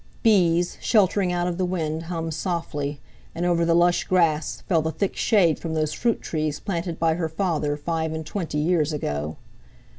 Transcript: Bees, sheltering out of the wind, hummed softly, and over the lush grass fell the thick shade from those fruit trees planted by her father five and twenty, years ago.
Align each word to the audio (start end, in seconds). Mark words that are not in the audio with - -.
Bees, 0.23 0.79
sheltering 0.81 1.31
out 1.31 1.47
of 1.47 1.59
the 1.59 1.63
wind, 1.63 2.05
hummed 2.09 2.33
softly, 2.33 2.99
and 3.35 3.45
over 3.45 3.63
the 3.63 3.75
lush 3.75 4.03
grass 4.05 4.61
fell 4.61 4.81
the 4.81 4.89
thick 4.91 5.15
shade 5.15 5.59
from 5.59 5.75
those 5.75 5.93
fruit 5.93 6.23
trees 6.23 6.59
planted 6.59 6.97
by 6.97 7.13
her 7.13 7.29
father 7.29 7.77
five 7.77 8.11
and 8.11 8.25
twenty, 8.25 8.57
years 8.57 8.91
ago. 8.93 9.37